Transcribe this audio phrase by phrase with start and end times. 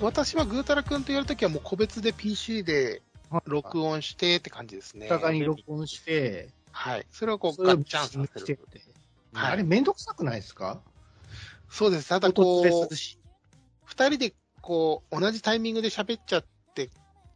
[0.00, 3.02] 私はぐーたらくんとやるときはもう個別で PC で
[3.44, 5.06] 録音してって感じですね。
[5.06, 7.06] お互いに録音して、はい。
[7.10, 8.60] それをこうガッチャンさせる。
[9.32, 10.80] はいあれめんどくさくないですか？
[11.68, 12.08] そうです。
[12.10, 12.94] ただ音こう。
[13.84, 16.44] 二人でこう、同じタイミングで喋っちゃっ
[16.74, 16.90] て、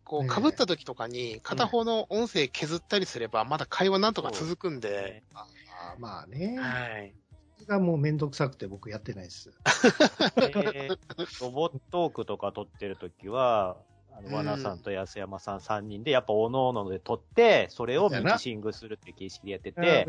[0.04, 5.46] こう、ねえ被った時とかに、片方の音声削ったりすれば、まだ会話なんとか続くんで、あ
[5.98, 6.58] まあね。
[6.58, 7.14] はい。
[7.54, 9.50] それがもうめんどくさくて僕やってないです。
[10.36, 10.88] で
[11.40, 13.76] ロボットークとか撮ってるときは、
[14.20, 20.06] の、ワナさんと安山さん3人で、やっぱおのおので撮って、それをミキシングするって形式でやってて。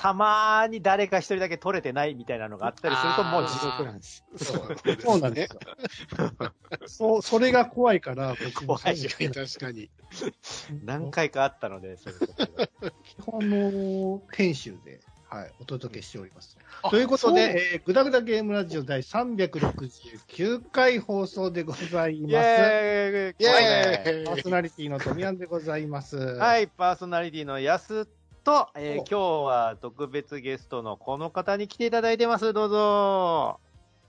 [0.00, 4.24] たまーに誰か一人だけ撮れてないみたいなのがあったりすると、もう地獄なんです。
[5.00, 5.60] そうなんですよ。
[6.86, 9.90] そう、それが怖いから、僕も怖い確かに確かに。
[10.84, 12.68] 何回かあったので、そういうことが
[13.02, 16.58] 基本の編集で、はい、お届けしております。
[16.82, 22.34] あということで、えー、ぐだぐだゲームラジオ第369回放送でございイます。
[22.34, 26.16] ェーイイェーイパーソナリティの富山でございます。
[26.16, 28.06] はい、パーソナリティのやす
[28.42, 32.52] と、えーお今日は特別ゲストのこの方に来ていただいてます。
[32.52, 33.60] どうぞ。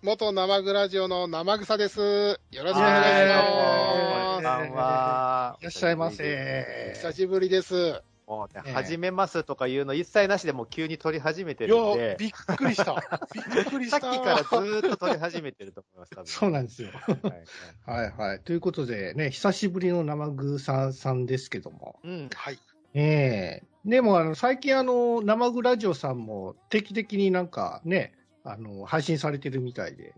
[0.02, 2.00] 元生グラジオの生草です。
[2.00, 5.58] よろしくおは願いしいまこんばんは。
[5.62, 6.96] いらっしゃいませ。
[6.96, 7.02] す。
[7.02, 8.02] 久しぶりです。
[8.32, 12.96] もうね、ええ始めますとかいうの一切なしでもう急に撮り始めているんやで、、びっくりした。
[13.54, 14.24] びっくりさっきした。
[14.24, 16.28] からずーっと撮り始めてると思います、多分。
[16.28, 16.92] そうなんですよ。
[16.94, 17.20] はい
[17.92, 18.40] はいはいはい。
[18.40, 22.00] ということでね、久しぶりの生グーさんさんですけども。
[22.06, 22.30] うん。
[22.34, 22.60] はい。
[22.94, 28.14] ええでもあの、最近あの、生グラジオさんも定期的になんかね、
[28.46, 30.14] あの、配信されてるみたいで。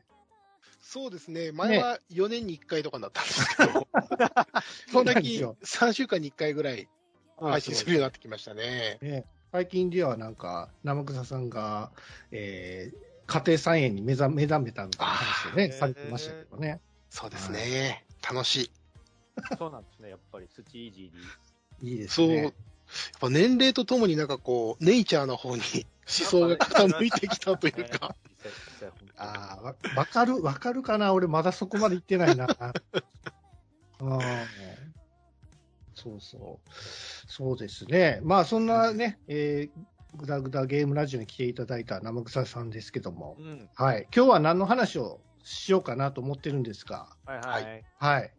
[0.81, 1.51] そうですね。
[1.51, 3.87] 前は4年に1回とかだったんですけど、
[4.91, 6.87] その時3週間に1回ぐらい
[7.51, 8.97] 配信するようになってきましたね。
[9.01, 11.91] ね、最近ではなんか、生草さんが、
[12.31, 12.95] えー、
[13.25, 16.79] 家庭菜園に目覚目覚めたみたいな話をね、されてましたけどね。
[17.09, 18.05] そうですね。
[18.27, 18.71] 楽しい。
[19.57, 21.11] そうなんですね、やっぱり土いじ
[21.81, 21.89] り。
[21.91, 22.29] いいですそう。
[22.35, 22.53] やっね。
[23.19, 25.61] ぱ年齢とともになんかこう、ネイチャーの方に
[26.07, 28.15] 思想が傾いてきたというか。
[29.17, 32.47] ああ、わわかる、わかるかな俺まだそこまで行ってないな。
[33.99, 34.19] うん
[36.03, 36.69] そうそう。
[37.31, 38.19] そうですね。
[38.23, 43.69] まあそんなね、えー、ぐだぐだゲームラジオに来ていただいた生草さんですけども、うん。
[43.75, 44.07] はい。
[44.15, 47.83] 今日は何の話をしようかなと思ってるんですが、はいはい。
[47.97, 48.31] はい。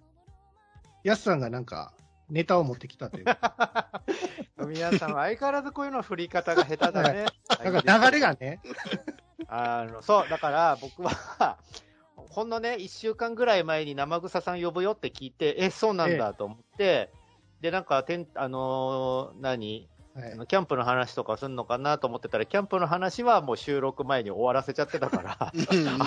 [1.03, 1.93] やすさんがなんか、
[2.31, 3.25] ネタを持ってきたという。
[4.67, 7.27] 皆さん、相変わらずこういうの振り方が下手だね。
[7.63, 8.61] なんか流れがね、
[9.49, 11.59] あの、そう、だから僕は、
[12.17, 17.13] ほんのね、一週間ぐらい前に生草さん呼ぶよって聞いて、え、そうなんだと思って、
[17.65, 19.89] で、なんか、てん、あのー何？
[20.15, 20.33] はい。
[20.33, 25.53] あのキャンプの話とかするのかなと思ってたら、キャンプの話はもう収録前に終わらせちゃってたから、 あ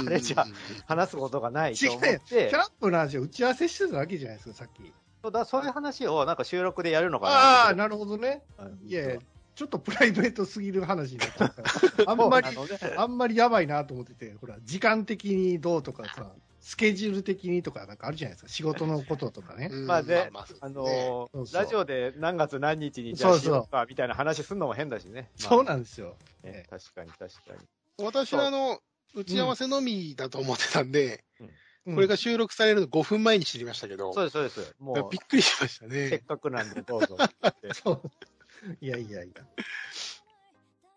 [0.07, 0.45] れじゃ
[0.85, 2.19] 話すことがないと思っ違うよ。
[2.25, 4.93] キて、ャンプの話を打ち合わせしてただけじゃないですか、さっき。
[5.23, 7.31] そうだそういう話をなんか収録でやるのかな。
[7.33, 8.43] ああ、となるほどね。
[8.85, 9.17] いや
[9.55, 11.63] ちょっとプライベートすぎる話になっちゃった。
[11.63, 11.71] か
[12.05, 12.11] ら。
[12.11, 12.57] あんまり、ね。
[12.95, 16.31] あんまりやばいなと思ってて、ほら、時間的にどうとかさ、
[16.67, 18.49] スケジュール的にとかなんかあるじゃないですか。
[18.49, 19.69] 仕事のこととかね。
[19.71, 25.29] うんまあねまあそうあのーそうそうラジオで何月何日にじゃあそうそうしようかみたいな話すんのも変だしね。
[25.37, 26.17] そうななんですよ。
[26.43, 28.05] ね確かに確かに。
[28.05, 28.79] 私はあの、
[29.15, 31.49] 打ち合わせのみだと思ってたんで、うん
[31.95, 34.75] これが収録されるの5分前に知りましたけど、そうです、そうです。
[34.77, 36.17] もびっくりしましたう、せっね。
[36.17, 37.15] かくなんでどうぞ。
[38.81, 39.43] いやいやいや。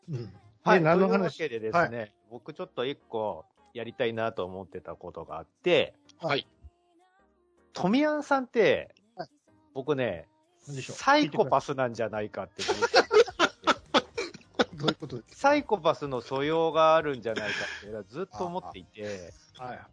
[0.08, 0.32] うん。
[0.64, 1.38] はい、で何の話？
[1.38, 3.44] けでですね、僕ちょっと一個
[3.74, 6.46] やりたいなと思ってたことがあって、はい。
[7.72, 9.28] 富安さんって、はい。
[9.74, 10.26] 僕ね、
[10.60, 12.62] サイコパスなんじゃないかって
[14.74, 17.56] どういうことですサイコパスの素養があるんじゃないか
[17.86, 19.86] ってずっと思っていて、かはいはい。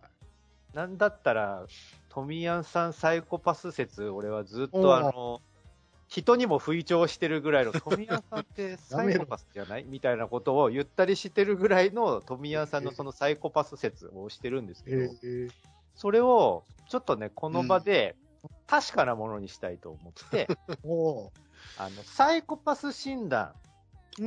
[0.74, 1.66] なんだったら、
[2.10, 5.42] 富安さんサイコパス説、俺はずっとあの、
[6.08, 9.86] 人にも吹聴してるぐらいの、 富安さんってサイコパスじゃない？
[9.86, 15.52] みたいなことを言ったりしてるぐらいの富安さんのそのサイコパス説をしてるんですけど、えー、
[15.96, 18.16] それをちょっとね、この場で
[18.68, 20.48] 確かなものにしたいと思って、
[20.86, 21.32] お
[21.78, 23.54] あの、サイコパス診断、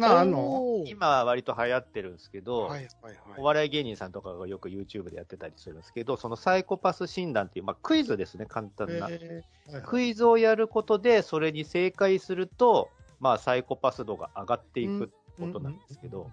[0.03, 3.43] あの、今は割と流行ってるんですけど、はいはいおはい。
[3.43, 8.95] 笑い芸人さんとかがよく YouTube でやってたりするんですけど、そのサイコパス診断っていう、まあ、クイズですね、簡単な。
[8.95, 9.45] えーはいはい
[9.85, 12.91] クイズをやることで、それに正解すると、
[13.21, 16.31] まあ、サイコパス度が上がっていくことなんですけど、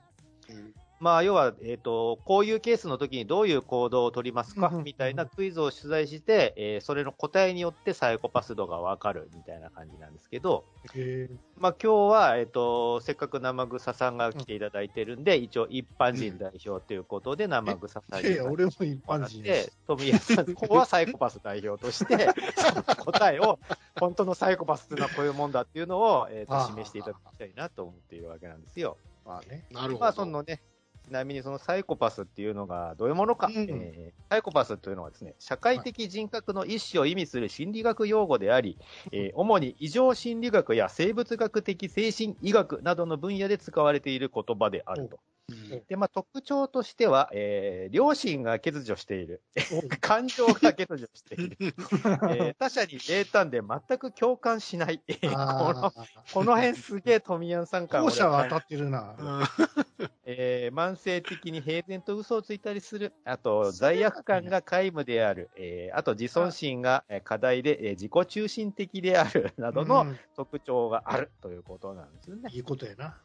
[0.50, 10.64] うんまあ、要は、えっ、と、こういうケースの時にどういう行動を取りますかみたいなクイズを取材して、えーそれの答えによってサイコパス度がわかるみたいな感じなんですけど、
[10.96, 19.72] へまあ、今日は、えっ、と、せっかく生草さんが来ていただいてるんで、一応一般人代表ということで生草さんに俺も一般人で。
[19.86, 23.60] 富谷さん、ここはサイコパス代表として、 その答えを、
[24.00, 28.98] 本当のサイコパスっていうのはこういうもんだっていうのを、えーと示していただきたいなと思っているわけなんですよ。
[29.26, 29.66] まあね。
[29.72, 30.00] なるほど。
[30.00, 30.62] まあ、そのね、
[31.08, 38.78] ちなみにそのサイコパスっていうのがどういうものか、うんえーサイコパスというのはですね、社会的人格の一種を意味する心理学用語であり、
[39.14, 45.18] えー主に異常心理学や生物学的精神医学などの分野で使われている言葉であると。
[45.50, 49.42] うんで、まあ、特徴としては、えー良心が欠如している。
[50.02, 51.58] 感情が欠如している。
[51.62, 55.02] えー他者に冷淡で全く共感しない。
[55.08, 55.94] えーこのあ
[56.34, 59.16] この辺すげえ富谷さんあ、感後者は当た俺ってるな。
[60.26, 63.14] えー慢性的に平然と嘘をついたりする。
[63.24, 65.50] あと、罪悪感が皆無である。
[65.56, 69.54] えーあと、自尊心がえー課題で、えー自己中心的である。
[69.58, 72.50] などのうん特徴があるということなんですよね。
[72.52, 73.22] いいことやな。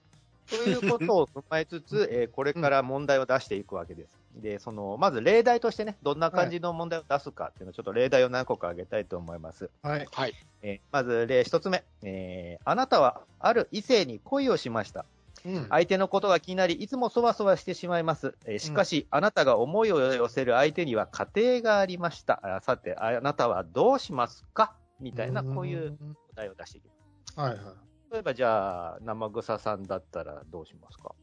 [0.52, 4.18] ということを踏まえつつ、えーこれから問題を出していくわけです。
[4.34, 9.70] で、その、まず例題としてね、どんな感じの問題を出すかっていうのを、ちょっと例題を何個か挙げたいと思います。
[9.82, 10.08] はい。
[10.12, 10.34] はい。
[10.62, 15.04] えーまず例一つ目、えーあなたはある異性に恋をしました。
[15.44, 15.66] うん。
[15.70, 18.34] 相手のことが気になり、いつもそわそわしてしまいます。
[18.46, 22.40] えーしかし、あなたが思いを寄せる相手には家庭がありました。
[22.56, 24.74] あさて、あなたはどうしますか？
[25.00, 26.16] みたいな、こういううん。
[26.32, 26.92] お題を出していきま
[27.34, 27.40] す。
[27.40, 27.91] はいはい。
[28.12, 31.14] 例えば、じゃあ、生草さんだったらどうしますか？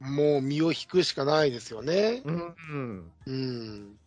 [0.00, 2.22] もう身を引くしかないですよね。
[2.24, 2.54] うん。
[3.26, 3.98] うん。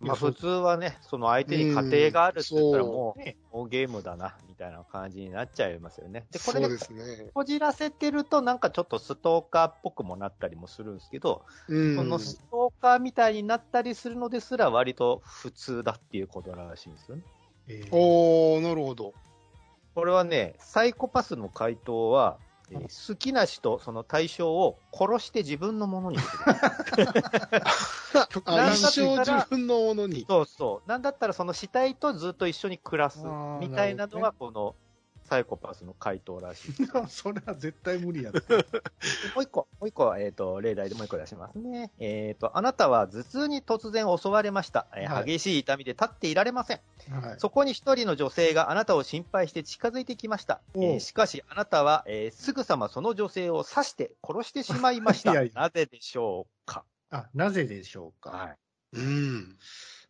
[0.00, 3.16] まあ、普通はね、その相手に家庭があるって言ったらうんも
[3.52, 6.26] う、もうゲームだな、みたいな感じになっちゃいますよね。
[6.30, 7.30] で、これでですね。
[7.32, 11.96] こじらせてると、なんかちょっとストーカーっぽくもなったりもするんですけど、うん。
[11.96, 17.22] このストーカーみたいになったりするのですら割と普通だっていうことらしいんですよね。
[17.68, 19.14] えーおー、なるほど。
[19.94, 22.38] これはね、サイコパスの回答は、
[22.70, 26.44] えー好きな人、その対象を殺して自分のものにする。
[28.72, 30.24] 一生ったら自分のものに。
[30.26, 30.88] そうそう。
[30.88, 33.24] なんだったらその死体とずっと一緒に暮らす
[33.60, 34.74] みたいなのがこの
[35.28, 36.72] サイコパスの回答らしい。
[37.08, 38.30] それは絶対無理や
[39.34, 41.90] もう一個、もう一個は、えっ、と、例題でもう一個出しますね。
[41.98, 46.80] えっ、と、あなたは頭痛に突然襲われました、えーはい激しい痛みで立っていられません。
[47.10, 47.40] はい。
[47.40, 50.60] そこに一人の女性があなたを心配して近づいてきました。
[50.74, 55.32] えーしかし、あなたは、えーすぐさまその女性を刺して殺してしまいました。
[55.32, 58.30] いやいやなぜでしょうか、あ、なぜでしょうか？
[58.30, 58.56] はい、
[58.92, 59.58] うん。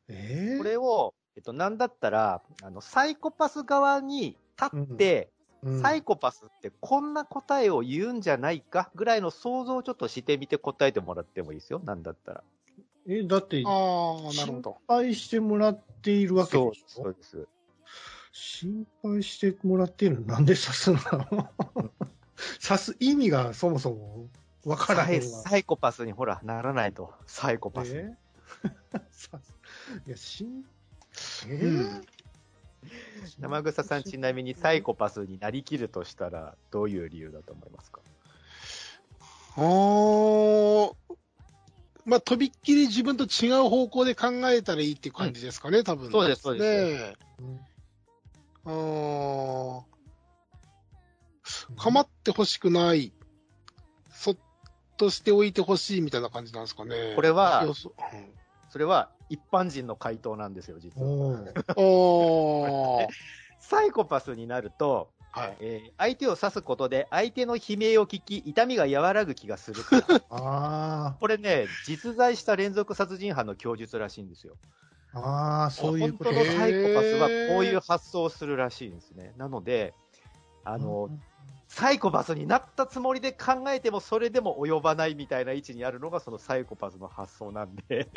[0.08, 0.58] えー？
[0.58, 5.34] これを、えっと、なんだったら、あの、サイコパス側に立って、うん
[5.80, 11.80] サイコパスってこんな答えを言うんじゃないかぐらいの想像をちょっとしてみて答えてもらってもいいですよ。
[11.82, 12.44] なんだったら。
[13.08, 14.76] え、だって、あー、なるほど。
[14.86, 16.72] 心配してもらっているわけでしょ？
[16.86, 17.48] そうです。
[18.32, 20.26] 心配してもらっているの？
[20.26, 20.98] なんで刺すの？
[22.62, 24.28] 刺す意味がそもそも
[24.66, 25.26] わからへんわ。
[25.48, 27.10] サイコパスにほら、ならないと。
[27.26, 28.00] サイコパスに。
[28.00, 28.16] え？
[28.92, 29.32] 刺す
[30.06, 30.62] いや、しん、
[31.48, 32.06] えうん
[33.38, 38.00] 生草さんちなみにサイコパスになりきるとしたら、どういう理由だと思いますか？
[39.56, 40.94] あー、
[42.04, 46.10] まあ、とびっきり自分と違う方向で考えたらいいっていう感じですかね、多分。
[46.10, 47.08] そうですそうです。
[47.08, 47.60] ねうん
[48.66, 49.82] あー、
[51.76, 53.12] 構ってほしくない。
[54.10, 54.36] そっ
[54.96, 57.12] としておいてほしいみたいな感じなんですかね。
[57.14, 57.94] これは要素
[58.74, 61.06] それは一般人の回答なんですよ、実は。
[63.60, 65.56] サイコパスになると、はい。
[65.60, 69.76] えー相手を刺すことで相手の悲鳴を聞き、痛みが和らぐ気がする。
[70.28, 74.56] あこれね、実在した連続殺人犯の供述らしいんですよ。
[75.12, 79.34] あ、ああ、そういうこと本当のサイコパスはこういう発想をするらしいんですね。
[79.36, 79.94] なので、
[80.64, 81.10] あの、
[81.74, 88.08] サイコパスになったつもりで考えてもそれでも及ばないみたいな位置にあるのがそのサイコパスの発想なんで、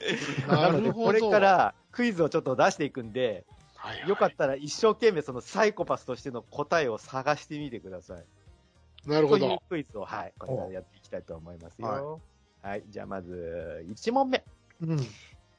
[0.48, 3.46] なのでこれからクイズをちょっと出していくんで、
[3.76, 8.26] はいはいよかったら一生懸命そのサイコパスとしての答えを探してみてください。
[9.10, 9.60] なるほどという。
[9.70, 12.22] クイズを、はい、これからやっていきたいと思いますよ。
[12.62, 14.44] ははい、じゃあまず1問目。
[14.82, 15.00] うん。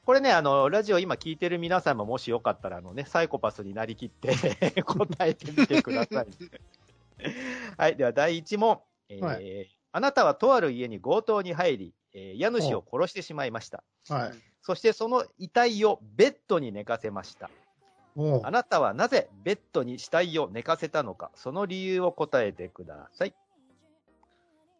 [0.05, 4.33] これね、あの、ラジオ今聞いてる皆さんももしよかったら、あのね、サイコパスになりきって
[4.83, 6.27] 答えてみてください。
[7.77, 8.79] はい、では第1問。
[9.09, 9.39] えーは
[9.91, 13.83] あなたはとある家に強盗に入り、えー家主を殺してしまいました。
[14.07, 14.31] はい。
[14.61, 17.49] そしてその遺体をベッドに寝かせました。
[18.43, 23.33] あなたはなぜベッドに死体を寝かせたのか、その理由を答えてください。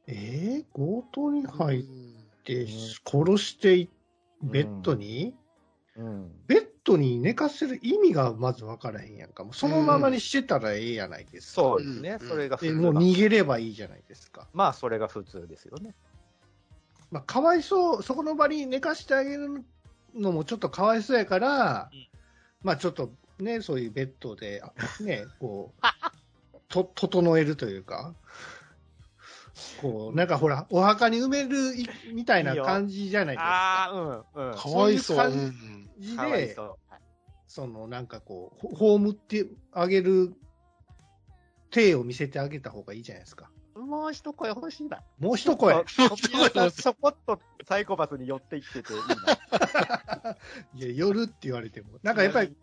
[0.07, 2.67] えー、強盗に入っうんて
[3.05, 3.89] 殺してい
[4.41, 5.35] ベッドに、
[5.95, 6.31] うん。
[6.47, 9.43] ベッドに寝かせる意味がまず分からへんやんか。
[9.43, 11.61] もうそのままにしてたらええやないですか。
[11.61, 12.17] そうですね。
[12.21, 14.47] うんそれが普通でもう逃げればいいじゃないですか。
[14.53, 15.93] まあ、それが普通ですよね。
[17.11, 19.63] まあ、かわいそう、そこの場に寝かしてあげる
[20.15, 22.09] のもちょっとかわいそうやから、うん
[22.61, 25.81] まあちょっとね、そういうベッドで、あね、こう、
[26.67, 28.13] と、 整えるというか、
[29.77, 33.49] こう、なんかほら、お墓に埋めるいみたいな感じじゃないですか。
[33.49, 33.91] ああ、
[34.35, 34.55] うん、うん。
[34.55, 35.17] かわいそう。
[35.17, 36.75] そういううん感じで、そう。
[37.47, 40.33] そのなんかこう、ほ葬ってあげる
[41.71, 43.49] 体を見せてあげた方がいいじゃないですか。
[43.75, 45.01] もう一声欲しいな。
[45.19, 45.73] もう一声。
[45.85, 50.37] 飛び出さんちょこっとサイコパスに寄っていってていいな。
[50.75, 51.97] いや、夜って言われても。
[52.03, 52.55] なんかやっぱり、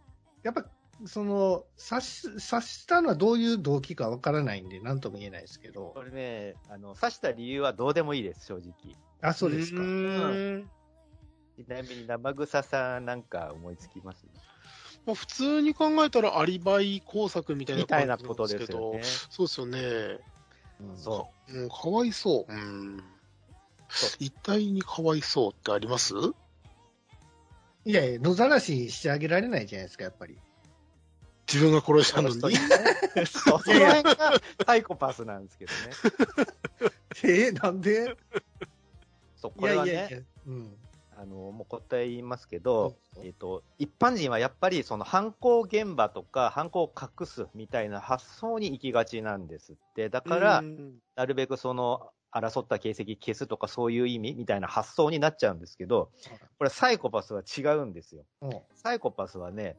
[0.42, 0.66] やっぱ、
[1.04, 5.92] その、刺し、刺したのはどういう動機かわからないんで、なんとも言えないですけど。
[5.94, 8.96] これね、あの、刺した理由はどうでもいいです、正直。
[9.20, 9.82] あ、そうですか。
[9.82, 10.68] ん
[11.56, 14.26] ちなみに生臭さなんか思いつきます？
[15.06, 19.02] まあ、普通に考えたらアリバイ工作みたいなみたいなことんですよね。
[19.30, 19.78] そうですよね。
[20.80, 22.52] うんそうん、かわいそう。
[22.52, 23.02] うん
[23.88, 24.06] そ。
[24.18, 26.14] 一体にかわいそうってあります？
[27.86, 30.38] いやいや、野ざらしにしてあげられないじゃないですか、やっぱり。
[31.52, 32.36] 自分が殺したのに。
[32.36, 32.40] う。
[33.26, 34.32] そう、その辺が
[34.66, 36.92] サイコパスなんですけどね。
[37.24, 38.16] えーなんで？
[39.36, 40.18] そう、いこれはね、やいやいや。
[40.46, 40.76] うん。
[41.18, 50.10] あの、もう答え言いますけど、そうえっ、と、一般人はやっぱりその犯行現場とか犯行を隠すみたいな発想に行きがちなんですって。
[50.10, 56.10] だから、うんなるべくその、争った形跡消すとかそういう意味みたいな発想になっちゃうんですけど、
[56.58, 58.24] これサイコパスは違うんですよ。
[58.42, 59.78] うんサイコパスはね、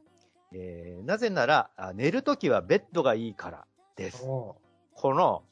[0.52, 4.24] えーなぜなら、あ寝るときはベッドがいいからです。
[4.24, 4.56] お
[4.94, 5.42] この、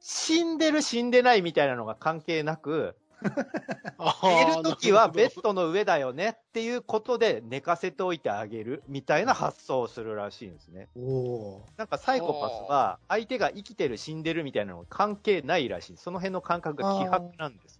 [0.00, 2.96] 死んでる死んでないみたいなのが関係なく、
[3.98, 10.88] あ寝ーるときはベッドの上だよねっていうことで寝かせておいてあげるみたいな発想をするらしいんですね。
[10.96, 15.96] おなんかサイコパスは相手が生きてる死んでるみたいなのが関係ないらしい。
[15.96, 17.77] その辺の感覚が希薄なんです。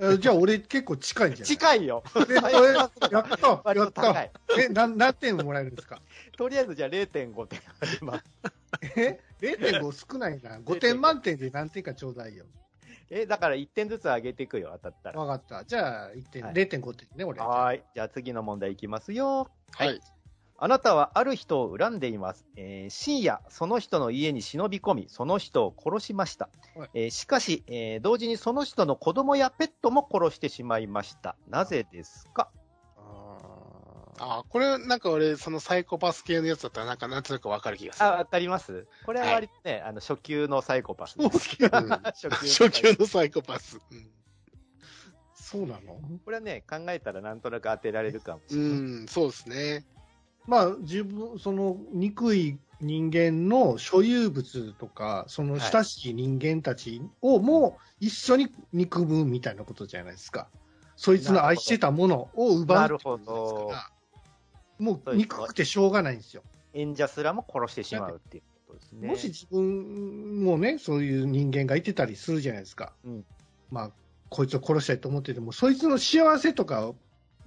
[0.00, 1.46] えじゃあ俺結構近いんじゃない？
[1.46, 2.02] 近いよ。
[2.28, 2.34] え、
[3.12, 4.30] やった割やったと高い。
[4.58, 6.00] え、なん何点もらえるんですか？
[6.36, 8.24] とりあえずじゃあ0.5点あります。
[8.96, 10.58] え ?0.5 少ないな。
[10.58, 12.46] 5点満点で何点かちょうだいよ。
[13.10, 15.20] え、だから1点ずつ上げていくよ、当たったら。
[15.20, 15.64] わかった。
[15.64, 17.40] じゃあ、1点、はい0.5点ね、俺。
[17.40, 17.82] はーい。
[17.94, 19.50] じゃあ次の問題いきますよ。
[19.72, 20.00] はい。
[20.62, 22.44] あなたはある人を恨んでいます。
[22.56, 26.50] えー深夜、その人の家に忍び込み、その人を殺しました。
[26.76, 31.36] はいえーしかし、えー同時にその人の子供やペットも殺してしまいました。
[31.48, 32.50] なぜですか？
[34.22, 38.16] あーこれ、なんか俺、そのサイコパス系のやつだったら、なんかなんとなくわかる気がすあ、る。
[38.18, 43.78] わかりますこれは割とね、あの、初級のサイコパス 初級のサイコパス。
[43.90, 44.10] うん
[45.32, 45.98] そうなの？
[46.24, 48.78] これはね、考えたらなんとなく当てられるかもしうれない。
[49.04, 49.84] ん、そうですね。
[50.46, 60.48] まあ、自分、その、憎い人間の所有物とか、その親しい人間たちをも一緒に憎むみたいなことじゃないですか。
[60.96, 63.90] そいつの愛してたものを奪うってことですか
[64.78, 66.42] ら、もう憎くてしょうがないんですよ。
[66.72, 69.08] 演者すらも殺してしまうっていうことですね。
[69.08, 72.92] もし自分もね、そういう人間がいてたりするじゃないですか。
[73.04, 73.24] うん
[73.70, 73.90] まあ、
[74.28, 76.92] こいつを殺したいと思ってても、そいつの幸せとか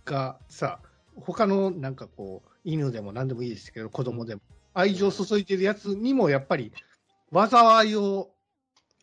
[0.06, 0.80] がさ、
[1.16, 4.42] 他のなんかこう、犬でも何でもいいですけど、子供でも、
[4.74, 6.72] 愛情を注いでるやつにもやっぱり、
[7.32, 8.30] 災いを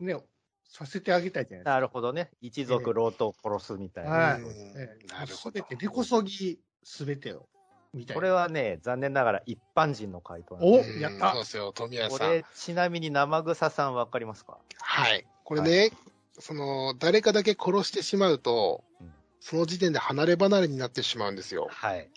[0.01, 0.17] ね、
[0.65, 1.71] させてあげたいじゃないですか。
[1.73, 2.31] なるほどね。
[2.41, 4.11] 一族老頭を殺すみたいな。
[4.11, 7.49] はいうんええなるほどすべて、根こそぎすべてを、
[7.93, 8.21] みたいな。
[8.21, 12.19] これはね、残念ながら一般人の回答なんですうんおやったそうですよ、富谷さん。
[12.19, 14.59] これ、ちなみに生臭さんわかりますか？
[14.79, 15.27] はい。
[15.45, 15.91] これね、
[16.39, 19.13] その、誰かだけ殺してしまうと、うん
[19.43, 21.67] その時点で離れ離れになってしまうんですよ。
[21.71, 22.11] はい。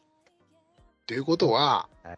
[1.06, 2.18] ということは、はい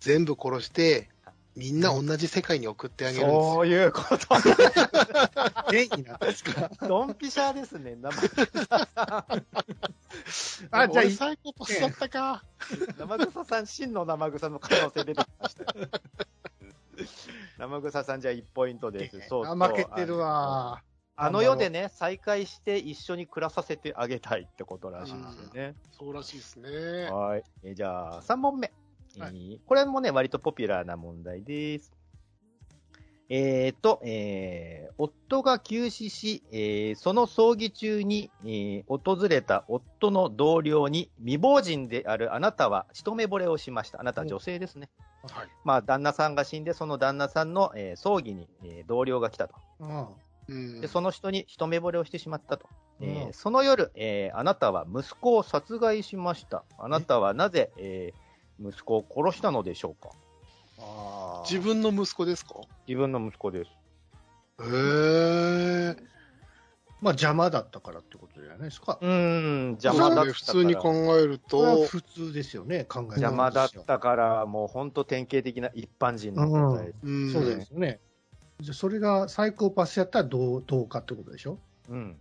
[0.00, 1.10] 全部殺して、
[1.56, 3.52] みんな同じ世界に送ってあげるんですよ。
[3.52, 4.16] そういうこと。
[5.70, 8.86] 元気なんですかドンピシャですね、生臭さん。
[10.72, 12.42] あ、じゃあ俺、サイコパスだったか？
[12.96, 15.88] 生臭さん、真の生臭の可能性出てきましたよ。
[17.58, 19.20] 生臭さんじゃあ1ポイントです。
[19.28, 20.82] そうそうあ負けてるわ。
[21.16, 25.74] あの世でね、再会して一緒に暮らさせてあげたいってことらしいんですよね。
[25.92, 26.68] そうらしいですね。
[27.10, 27.44] はい。
[27.62, 28.72] えーじゃあ、3問目。
[29.18, 31.92] はいえーこれもね、割とポピュラーな問題です。
[33.32, 44.00] えーと、えー、夫が急死し、えー、その葬儀中に、えー、訪れた夫の同僚に未亡人であるあなたは一目惚れをしました。
[44.00, 44.90] あなたは女性ですね。
[45.30, 45.48] はい。
[45.64, 49.54] まあ、旦那さんが死んで、その旦那さんの、えー葬儀に、えー同僚が来たと。
[49.80, 50.29] あうん
[50.80, 52.68] で、その人に一目惚れをしてしまったと。
[53.00, 56.64] えーうんその夜、えーあなたは息子を殺害しました。
[56.78, 58.20] あなたはなぜ、えー
[58.68, 60.10] 息子を殺したのでしょうか？
[60.78, 62.56] あ自分の息子ですか？
[62.86, 63.70] 自分の息子です。
[63.70, 63.74] へ
[65.96, 66.02] え。
[67.00, 68.98] まあ邪魔だったからってことじゃないですか。
[69.00, 70.26] うーん、邪魔だったから。
[70.26, 76.96] 普通に考えると、普通ですよね、考え邪魔だったから、もう本当典型的な一般人の答えです。
[77.02, 78.00] うんそうですよね。
[78.60, 81.58] じゃあそれがサイコパスやったらどうどうかってことでしょ？
[81.88, 82.16] うん。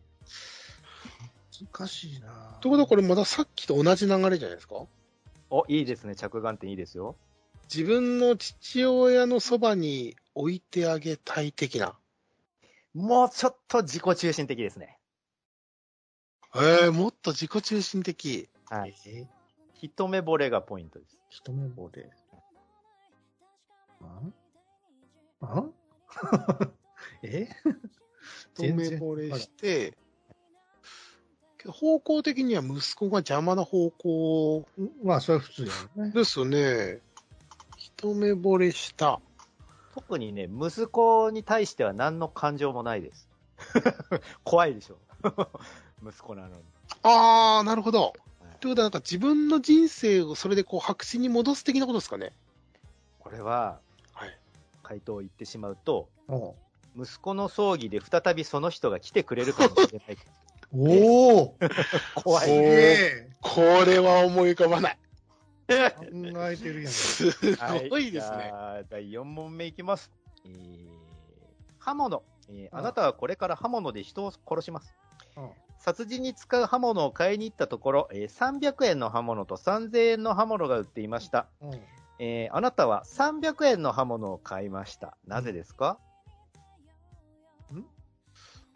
[1.73, 4.85] 難しいなということはこれまださっきと同じ流れじゃないですか？
[5.49, 6.15] お、いいですね。
[6.15, 7.15] 着眼点いいですよ。
[7.73, 11.97] 自分の父親のそばに置いてあげたい的な。
[12.93, 14.97] もうちょっと自己中心的ですね。
[16.55, 18.49] ええもっと自己中心的。
[18.69, 18.95] はい。
[19.07, 19.27] え
[19.73, 21.17] 一目惚れがポイントです。
[21.29, 22.09] 一目惚れ。
[24.01, 24.21] あ
[25.41, 25.65] あ
[27.23, 27.47] え？
[28.55, 29.97] 一目惚れして、
[31.57, 34.65] けど方向的には息子が邪魔な方向
[35.03, 36.11] まあ、それは普通やね。
[36.11, 36.99] ですよね。
[37.77, 39.19] 一目惚れした。
[39.93, 43.27] 特にね、息子に対しては何の感情もないです。
[44.43, 44.97] 怖いでしょ。
[46.05, 46.63] 息子なのに。
[47.03, 48.01] あー、なるほど。
[48.01, 48.13] はい
[48.59, 52.33] ということは、なんか自分の人生をそれでこう白紙に戻す的なことですかね。
[53.19, 53.88] これは、はい。
[54.89, 56.55] 回答を言ってしまうと、お
[56.97, 60.17] 息子の葬儀で再びその人が来てくれるかもしれない。
[60.73, 61.55] おお
[62.15, 62.49] 怖い。
[62.49, 64.97] おーえこれは思い浮かばない。
[65.67, 65.73] 考
[66.49, 66.91] えてるやん。
[66.91, 67.29] す
[67.87, 68.43] ごいですはね。
[68.45, 70.11] じゃあ第4問目いきます。
[70.43, 70.89] えー
[71.77, 74.95] 刃物、えーうんあなたはこれから刃物で人を殺します。
[75.37, 81.45] うん殺人に使う刃物を買いに行ったところ、えー300円の刃物と3000円の刃物が売っていました。
[81.61, 81.79] うん
[82.19, 85.17] えーあなたは300円の刃物を買いました。
[85.25, 85.97] なぜですか、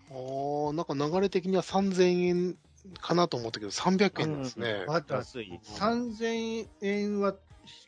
[0.09, 2.57] あーなんか流れ的には3000円
[2.99, 4.85] かなと思ったけど、300円なんですね。
[4.87, 5.59] あと安い。
[5.63, 7.35] 3000円は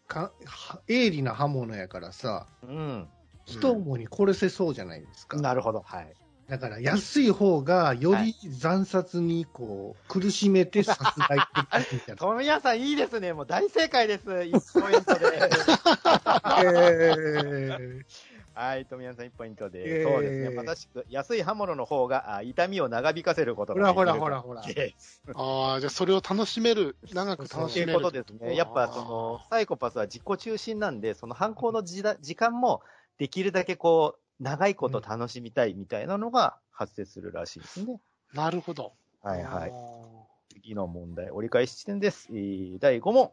[0.07, 3.07] かは鋭利な刃物やからさ、うん。
[3.45, 5.37] 一思いに殺せそうじゃないですか。
[5.37, 5.81] なるほど。
[5.81, 6.13] はい。
[6.47, 12.15] だから安い方がより惨殺にこう苦しめて殺害できるみたいな。
[12.17, 13.34] 富谷さんいいですね。
[13.34, 14.29] もう大正解です。
[14.29, 15.25] 1ポイントで。
[16.63, 18.05] え
[18.53, 20.01] はい、富谷さん1ポイントで。
[20.01, 20.55] えーそうですね。
[20.55, 24.62] まさしく、安い刃物の方があ痛みを長引かせることほらほができるらほらほら。
[24.71, 27.93] ですああ、じゃあそれを楽しめる、長く楽というしめる。
[27.93, 28.55] ことですね。
[28.55, 32.81] やっぱその、サイコパスは自己中心なんで、その犯行の時だ時間も
[33.17, 37.99] できるだけこう、長いこと楽しみたいみたいなのが発生するらしいですね。
[38.33, 38.93] なるほど。
[39.21, 39.71] はいはい。
[39.73, 42.27] あ次の問題、折り返し地点です。
[42.31, 43.31] えー第5問。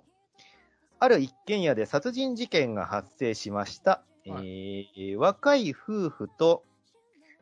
[0.99, 4.03] ある一軒家で殺人事件が発生しました。
[4.27, 6.63] はえー若い夫婦と、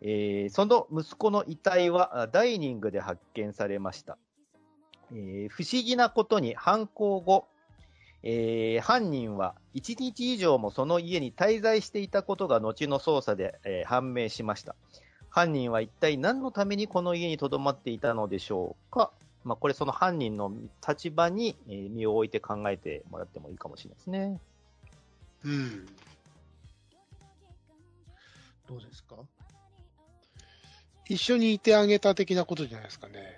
[0.00, 4.16] えーその息子の遺体はあダイニングで発見されました。
[5.12, 7.46] えー不思議なことに犯行後、
[8.22, 14.74] えー犯人は1日以上もその家に滞在していたことが後の捜査で、えー判明しました。
[15.30, 19.10] 犯人は一体何のためにこの家に留まっていたのでしょうか？
[19.44, 20.52] まあ、これその犯人の
[20.86, 24.40] 立場にえー身を置いて考えてもらってもいいかもしれないですね。
[25.44, 25.86] ーうん。
[28.68, 29.16] どうですか？
[31.08, 33.36] 一緒にいてあげた的なことじゃないですかね。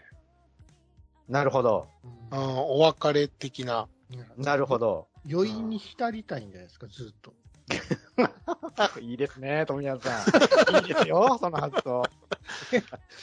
[1.28, 1.86] なるほど。
[2.30, 3.86] あーお別れ的な。
[4.36, 5.08] なるほど。
[5.30, 7.32] 余韻に浸りたいんじゃないですか、ずっと。
[9.00, 10.76] いいですね、富谷さん。
[10.84, 12.02] いいですよ、その発想。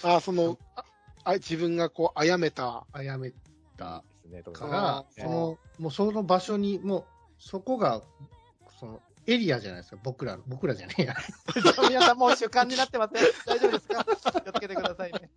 [0.04, 0.84] あーその、あ
[1.26, 2.86] あ自分がこう、殺めた。
[2.92, 3.32] あやめ
[3.78, 4.04] た
[4.54, 7.06] か谷ら、ーその、もうその場所に、もう、
[7.40, 8.02] そこが、
[8.80, 11.16] その、エリアじゃないですか、僕らの、僕らじゃねえや。
[11.16, 11.64] さん。
[11.76, 13.24] 富谷さん、もう主観になってません。
[13.46, 14.04] 大丈夫ですか？
[14.42, 15.30] 気をつけてくださいね。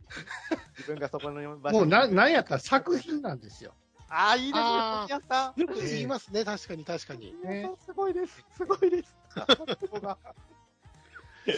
[0.79, 3.75] 自分がそこの場所もう、にな、なんやったら作品なんですよ。
[4.15, 5.61] ああ、いいですね、あー富谷さん。
[5.61, 7.35] よく言いますね、確かに確かに。
[7.45, 8.45] ねすごいです。
[8.55, 9.17] すごいです。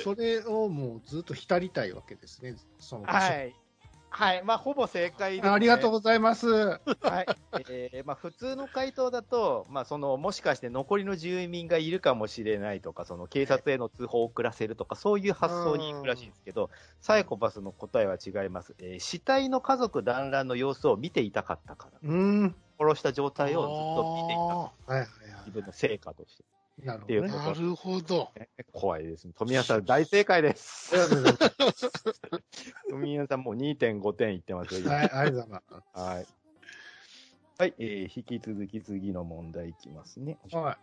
[0.05, 3.19] それをもうずっと浸りたいわけですね、その場所。
[3.19, 3.55] はい。
[4.17, 4.45] はい。
[4.45, 5.51] まあ、ほぼ正解です、ね。
[5.51, 6.47] ありがとうございます。
[6.49, 6.81] はい。
[7.69, 18.77] えーまあ、普通の回答だと、まあ、その、もしかして残りの住民がいるかもしれないとか、その、警察への通報を遅らせるとか、そういう発想に行くらしいんですけど、サイコパスの答えは違います。
[18.79, 21.99] えー死体の家族団らんの様子を見ていたかったから。
[22.01, 22.55] うーん。
[22.79, 24.43] 殺した状態をずっと見ていた。
[24.45, 25.47] はいはいはい。
[25.47, 26.45] 自分の成果として。
[26.83, 27.35] なるほっていうどね。
[27.35, 28.33] なるほど。
[28.73, 29.33] 怖いですね。
[29.39, 30.93] 富谷さん大正解です。
[32.91, 34.91] 富谷さんもう2.5点いってますよ。
[34.91, 35.63] はい、ありがとうござい
[35.95, 36.27] まはい。
[37.57, 40.39] はい、えー引き続き次の問題いきますね。
[40.51, 40.57] す。
[40.57, 40.77] は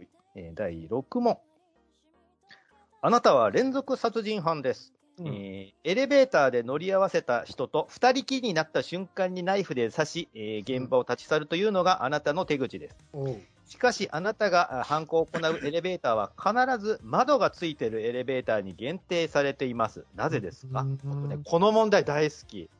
[0.00, 0.06] い。
[0.34, 1.38] えー第6問。
[3.00, 4.92] あなたは連続殺人犯です。
[5.18, 12.96] うんえーエレベーターで乗り合わせた人と二人きりになった瞬間にナイフで刺し、えー現場を立ち去るというのがあなたの手口です。
[13.12, 20.04] おうしかし、あなたがあ犯行を行うエレベーターは必ず窓がついているエレベーターに限定されています。
[20.14, 20.98] なぜですか、ね
[21.44, 22.70] この問題大好き。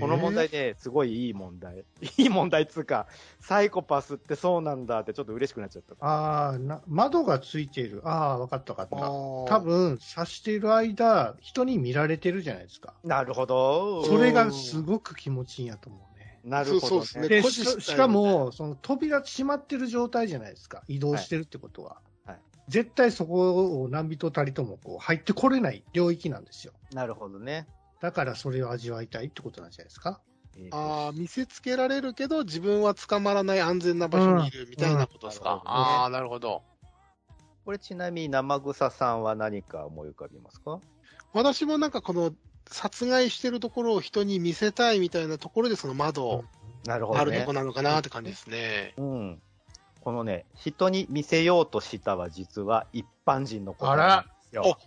[0.00, 1.84] この問題ね、すごいいい問題。
[2.18, 3.06] いい問題っつうか、
[3.40, 5.94] サイコパスってそうなんだってちょっと嬉しくなっちゃった。
[6.04, 8.02] ああ、な窓がついている。
[8.04, 8.96] ああ、わかったわかった。
[8.96, 12.94] 多多、分、刺している間、人に見られてるじゃないですか。
[13.04, 14.04] なるほど。
[14.04, 16.15] それがすごく気持ちいいんやと思うね。
[16.46, 17.28] なるほど、ね。
[17.28, 20.82] で、ししかも、その扉閉まってる状態じゃないですか。
[20.88, 21.90] 移動してるってことは。
[21.90, 22.06] はい
[22.68, 26.72] 絶対そこを何人たりともこう入ってこれない領域なんですよ。
[26.92, 27.68] なるほどね。
[28.00, 30.20] だからそれを味わいたいってことなんじゃないですか。
[30.72, 35.50] ああ、見せつけられるけど、自分は捕まらない安全な場所にいるみたいなことですか。
[35.50, 36.64] うんうんああ、なるほど。
[37.64, 40.80] これちなみに生草さんは何か思い浮かびますか？
[41.34, 42.32] 私もなんかこの、
[42.70, 46.44] 殺害してるところを人に見せたいみたいなところで、その窓
[46.84, 47.52] なるほどねあるとこ。
[47.52, 48.94] なのかなって感じですね。
[48.96, 49.42] うん。
[50.00, 54.78] このね、人に見せようとしたは実は一般人のことあらなんですよ。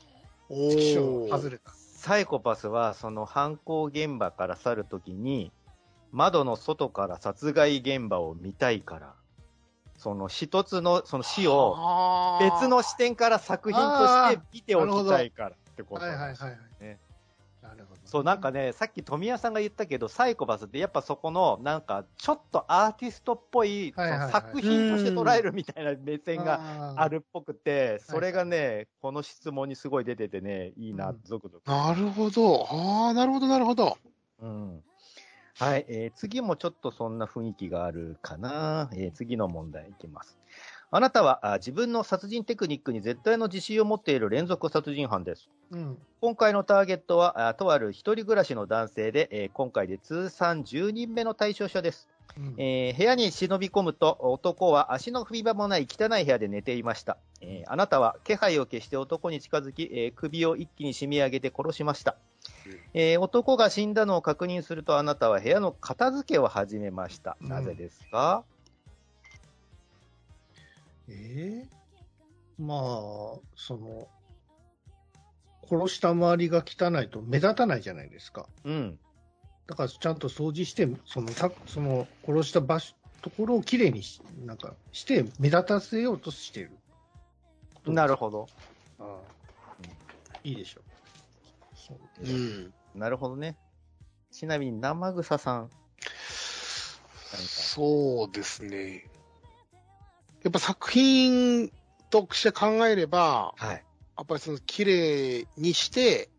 [0.50, 1.30] おおお。
[1.30, 1.72] 外れた。
[1.74, 5.52] サイコパスはその犯行現場から去るときに、
[6.12, 9.14] 窓の外から殺害現場を見たいから、
[9.98, 11.76] その一つのその死を
[12.40, 17.09] 別の視点から作品として見ておきたいからってことはいなんですはいはいはい。
[17.62, 18.02] ねなるほど。
[18.06, 31.70] そう、なんかね、さっき富谷さんが言ったけど、サイコパスってやっぱそこの、なんか、ちょっとアーティストっぽい、はいはいはいその作品として捉えるみたいな目線ががあるっぽくて、それがね、この質問にすごい出ててね、いいなうん、ゾクゾク。
[31.70, 32.66] なるほど。
[32.70, 33.98] ああ、なるほど、なるほど。
[34.42, 34.84] うん。
[35.60, 38.90] はい、えー次もちょっとそんな雰囲気があるかな。
[38.94, 40.40] えー次の問題いきます。
[40.92, 45.50] あなたはあ自分の殺人テクニックに絶対の自信を持っている連続殺人犯です。
[45.72, 45.98] うん。
[46.20, 52.10] 今回のターゲットは、あとある一人暮らしの男性で、えー今回で通算10人目の対象者です。
[52.38, 57.18] うんえー部屋に忍び込むと、男は足の踏み場もない汚い部屋で寝ていました。
[57.42, 62.16] えーあなたは気配を消して男に近づき、えー首を一気に締め上げて殺しました。
[62.96, 67.38] えー男が死んだのを確認すると、あなたは部屋の片付けを始めました。
[67.42, 68.44] うんなぜですか、
[71.10, 71.70] ええ
[72.58, 72.78] まあ、
[73.56, 74.08] その、
[75.70, 78.48] 殺した周りが汚いと目立たないじゃないですか。
[78.64, 79.00] うん。
[79.68, 86.78] だからちゃんと掃除して、その、たその殺した場所、ところをきれいにし、なんか、して目立たせようとしている。
[87.86, 88.48] なるほど。
[89.00, 89.40] ああ
[90.44, 90.84] いいでしょう。
[91.76, 92.34] そうう。
[92.34, 92.74] ん。
[92.96, 93.58] なるほどね。
[94.32, 95.70] ちなみに生草さん。
[97.38, 99.09] そうですね。
[100.44, 101.72] やっぱ作品
[102.10, 103.84] として考えれば、はい。
[104.18, 106.30] やっぱりその綺麗にして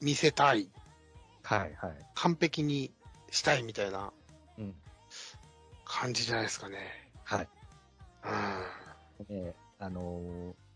[0.00, 0.68] 見せたい。
[1.42, 1.72] はい、はい。
[2.14, 2.92] 完璧に
[3.30, 4.12] したいみたいな
[4.58, 4.74] うん。
[5.84, 6.78] 感じじゃないですかね。
[7.24, 7.48] はい。
[9.28, 9.44] うん。
[9.44, 10.66] ね、あのー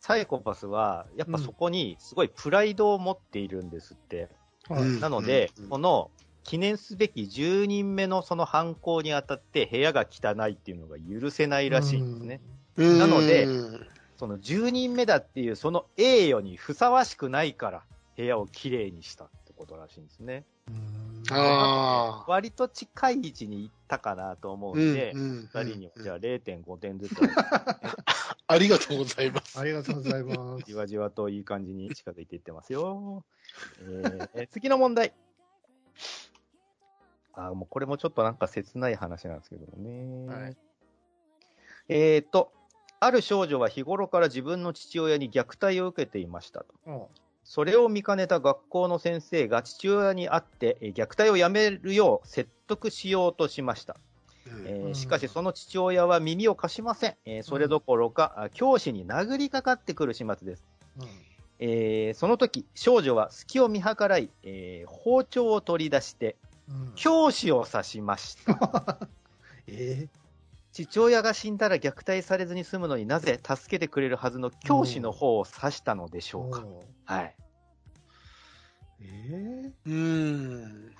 [0.00, 4.28] サイコパスは、やっぱそこにすごいプライドを持っているんですって。
[4.68, 6.10] はいうんなので、うんこの
[6.46, 12.40] 記念すべき10人目のその犯行にあたって部屋が汚いっていうのが許せないらしいんですね。
[12.76, 17.82] うんなのでうんその10人目だっていうその栄誉にふさわしくないから
[18.16, 20.44] 部屋をきれいにしたってことらしいんですね。
[20.68, 22.30] うんああ。
[22.30, 27.12] 割と近い位置に行ったかなと思ううんんで、うん二人にはじゃあ0.5点ずつ
[28.46, 29.58] ありがとうございます。
[29.58, 30.74] ありがとうございますじ。
[30.74, 33.24] わじわといい感じに近づいていってますよ。
[33.80, 35.12] えーえー次の問題。
[37.36, 40.26] あーもうこれもちょっとなんか切ない話なんですけどもね。
[40.26, 40.56] はい
[41.88, 42.50] えっ、と、
[42.98, 46.74] ある少女は日頃から自分の父親に虐待を受けていましたと。
[46.86, 47.02] うん
[47.48, 53.96] それを見かねた学校の先生が父親に会ってえー虐待をやめるよう説得しようとしました。
[54.48, 57.16] うんうんえーしかしその父親は耳を貸しません。
[57.24, 60.64] えーそれどころか、あ教師に殴りかかってくる始末です。
[61.60, 66.34] えーその時、少女は隙を見計らい、えー包丁を取り出して、
[66.68, 69.08] うん教師を刺しました。
[69.68, 70.08] え
[70.72, 76.64] 父親が死んだら虐待されずに済むのになぜ助けてくれるはずの教師の方を刺したのでしーょうか。
[77.04, 77.34] はい。
[79.00, 79.94] えうん。
[79.94, 80.92] ー？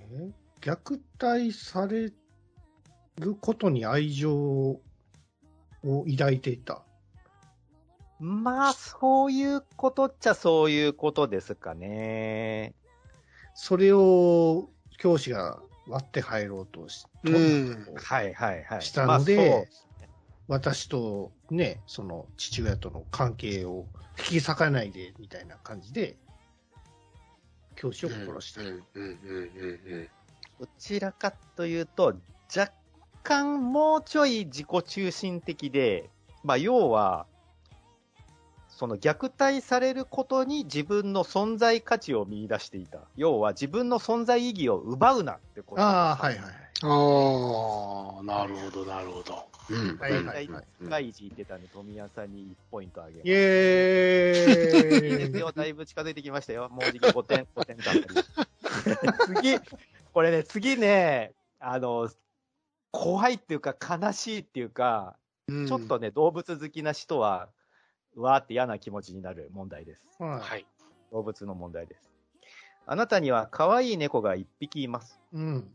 [0.00, 2.12] え虐待され
[3.18, 4.80] ることに愛情を
[5.82, 6.82] 抱いていた。
[8.18, 12.74] まあ、そういうことっちゃそういうことですかね。
[13.56, 18.82] それを教師が割って入ろうとし,、うんはいはいはい。
[18.82, 19.68] したので
[20.46, 23.86] まあ私とね、その父親との関係を
[24.18, 26.16] 引き裂かないでみたいな感じで、
[27.74, 28.60] 教師を殺した。
[28.60, 29.10] うんうんうん
[29.92, 30.08] うん
[30.58, 32.14] どちらかというと、
[32.56, 32.72] 若
[33.22, 36.08] 干もうちょい自己中心的で、
[36.44, 37.26] まあ、要は、
[38.76, 42.98] その虐待されることに自分の存在価値を見出していた。
[43.16, 45.82] 要は自分の存在意義を奪うなってこと。
[45.82, 46.52] ああ、はいはい。
[46.82, 49.46] ああ、なるほど、なるほど。
[49.70, 49.96] うん。
[49.96, 51.62] はいはい大体、深い字言ってたん。
[51.62, 52.30] で、富谷さん。
[52.30, 53.28] に1ポイントあげます。
[53.28, 55.52] イエーイいいですよ。
[55.52, 56.68] だいぶ近づいてきましたよ。
[56.68, 58.04] もうじき5点、5点だったり。
[59.24, 59.58] 次、
[60.12, 62.10] これね、次ね、あの、
[62.90, 65.16] 怖いっていうか悲しいっていうか、
[65.48, 65.66] うん。
[65.66, 67.48] ちょっとね、動物好きな人は、
[68.16, 70.02] うわーって嫌な気持ちになる問題です。
[70.18, 70.66] ははい。
[71.12, 72.10] 動物の問題です。
[72.86, 75.20] あなたには可愛い猫が1匹います。
[75.32, 75.36] い。
[75.36, 75.68] うん。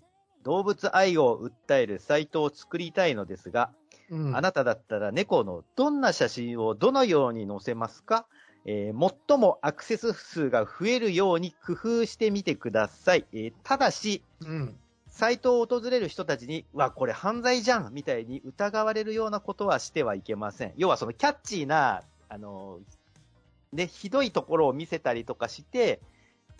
[0.43, 3.69] 動物愛を訴えるサイトを作りたいのですが、
[4.09, 8.25] うん、あなただったら猫のどんな写真をどのように載せますか、
[8.65, 13.25] えー最もアクセス数が増えるように工夫してみてください。
[13.33, 14.75] えーただし、うん。
[15.07, 20.73] サイトを訪れる人たちに、うわ、これ犯罪じゃんみたいに疑われるようなことはしてはいけません。
[20.77, 22.79] 要はそのキャッチーな、あの、
[23.73, 25.99] ね、ひどいところを見せたりとかして、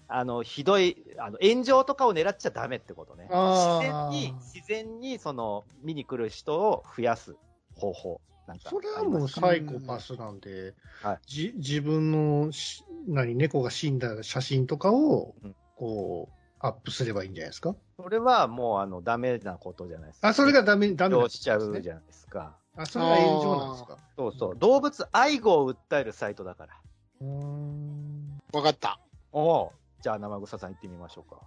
[0.10, 3.30] あの、ひどい、あの、炎上とかを狙っちゃダメってことね。
[3.32, 7.38] 自然に、自然にその、見に来る人を増やす
[7.76, 8.22] 方法。
[8.48, 17.76] なんかそれはもうサイコパスなんで、はいじ自分のし何猫が死んだ写真とかをうんこうアップすればいいんじゃないですか？
[17.98, 20.28] それはもう、あの、ダメなことじゃないですか。
[20.28, 22.58] あ、それがダメ、ダメなんです炎上しちゃうねじゃないですか。
[22.78, 23.98] あ、それが炎上なんですか？
[24.18, 24.58] そうそう。
[24.58, 26.74] 動物愛護を訴えるサイトだから。
[27.22, 28.40] うーん。
[28.54, 29.00] わかった。
[29.32, 29.74] おお。
[30.02, 31.42] じゃあ、生草さん行ってみましょうか。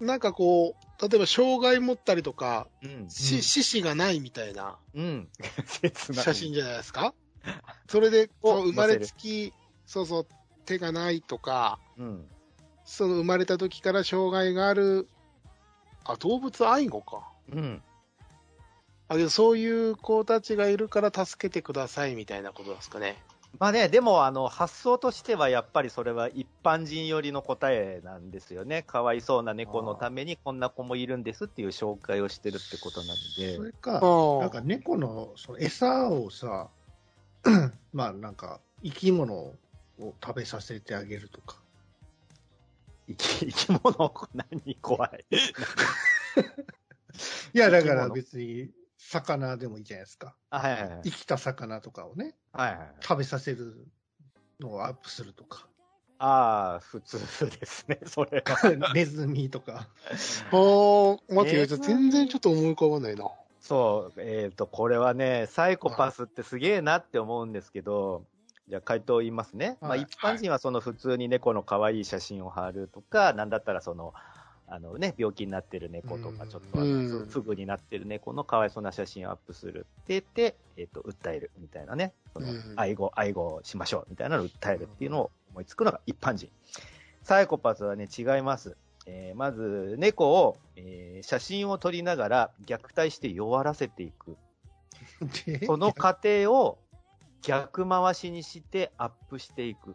[0.00, 3.08] なんかこう、例えば障害持ったりとか、うん。
[3.08, 5.28] し四肢がないみたいなうん。
[5.66, 7.14] 切な写真じゃないですか？
[7.88, 9.52] それで、をそう生まれつき、
[9.86, 10.26] そうそう、
[10.64, 12.30] 手がないとか、うん。
[12.84, 15.08] その生まれた時から障害がある、
[16.04, 17.28] あ、動物愛護か。
[17.52, 17.82] うん。
[19.08, 23.22] あ、けどそういう子たちがいるから助けてくださいみたいなことですかね。
[23.58, 28.82] まあね、でも、あの、発想としてはやっぱりそれは一般人寄りの答えなんですよね。
[28.82, 33.54] かわいそうな猫のためにこんな子もいるんですっていう紹介をしてるってことなので。
[33.56, 36.68] それか、あなんか猫のその餌をさ、
[37.92, 39.54] まあなんか生き物を
[39.98, 41.62] 食べさせてあげるとか。
[43.06, 44.74] 生き、生き物、 何？
[44.82, 45.24] 怖い。
[47.54, 48.70] いや、だから別に
[49.10, 50.34] 魚でもいいじゃないですか。
[50.50, 51.00] あ、はいはいはい。
[51.04, 52.88] 生きた魚とかをね、はいはいはい。
[53.00, 53.86] 食べさせる
[54.60, 55.66] のをアップするとか。
[56.18, 58.92] ああ、普通ですね、それは。
[58.94, 59.88] ネズミとか。
[60.50, 63.30] あー、待ってよ、全然ちょっと思い浮かばないな。
[63.60, 68.24] そう、えっ、と、これはね、サイコパスってすげえなって思うんですけど、
[68.68, 69.76] じゃあ回答言いますね。
[69.80, 74.14] まあはい一般人はその普通に猫の可愛い写真を貼るとか、なんだったらその、
[74.74, 86.50] あのね、病気になってる猫とか、うんちょっとふ不具になってる猫の可哀想な写真をアップするって言って、えっ、と、訴えるみたいなね、そのうん愛護、愛護しましょうみたいなのを訴えるっていうのを思いつくのが一般人。
[87.22, 88.76] サイコパスはね、違います。
[89.06, 94.36] えーまず、猫を、えー写真を撮りながら虐待して弱らせていく。
[95.46, 95.64] で？
[95.66, 96.78] その過程を
[97.42, 99.94] 逆回しにしてアップしていく。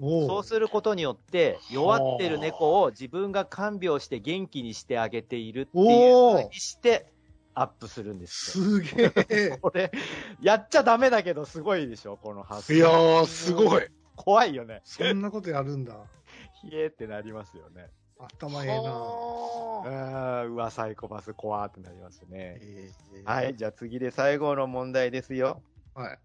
[0.00, 7.06] そうすることによって、弱ってる猫を自分が看病して元気にしてあげているっていう風にして
[7.54, 8.64] アップするんですよ。
[8.64, 9.58] すげえ。
[9.62, 9.92] これ、
[10.40, 12.74] やっちゃダメだけどすごいでしょ、この発想。
[12.74, 13.86] いやー、すごい。
[14.16, 14.80] 怖いよね。
[14.84, 15.94] そんなことやるんだ。
[16.62, 17.90] ひえーってなりますよね。
[18.18, 18.82] 頭ええな。
[18.82, 22.58] はあーうわ、サイコパス怖ーってなりますね。
[22.60, 23.56] えーはい、。
[23.56, 25.62] じゃあ次で最後の問題ですよ。
[25.94, 26.18] はい。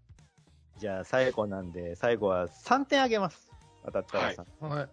[0.78, 3.49] じゃあ最後なんで、最後は3点あげます。
[3.84, 4.68] 渡ったらさん。
[4.68, 4.88] はい。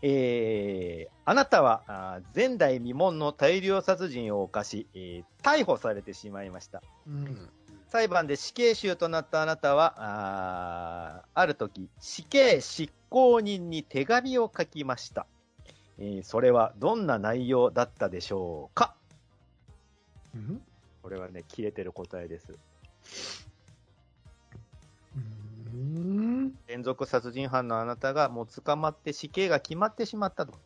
[0.00, 6.82] えー、あなたはあー前代未聞の大量殺人を犯し、えー逮捕されてしまいました。
[7.06, 7.48] うん。
[7.88, 15.26] 裁判で死刑囚となったあなたは、あーある時、死刑執行人に手紙を書きました。
[15.98, 18.94] えーそれはどんな内容だったでしょうか？
[20.34, 20.62] うん？
[21.02, 22.52] これはね、切れてる答えです。
[25.16, 26.27] うん。
[26.66, 30.52] 連続殺人犯のあなたがもう捕まって死刑が決まってしまったと。
[30.52, 30.58] そ